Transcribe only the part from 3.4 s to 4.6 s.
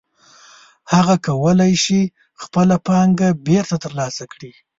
بېرته ترلاسه کړي